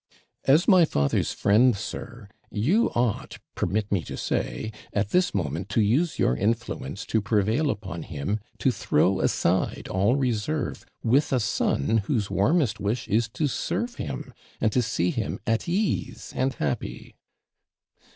[0.45, 5.79] 'As my father's friend, sir, you ought, permit me to say, at this moment to
[5.81, 11.97] use your influence to prevail upon him to throw aside all reserve with a son,
[12.07, 17.13] whose warmest wish is to serve him, and to see him at ease and happy.'